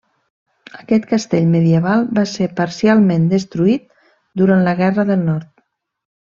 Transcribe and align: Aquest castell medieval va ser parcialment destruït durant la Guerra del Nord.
Aquest 0.77 1.03
castell 1.11 1.43
medieval 1.55 2.07
va 2.19 2.23
ser 2.31 2.47
parcialment 2.61 3.29
destruït 3.35 3.85
durant 4.43 4.65
la 4.71 4.75
Guerra 4.81 5.07
del 5.13 5.23
Nord. 5.29 5.55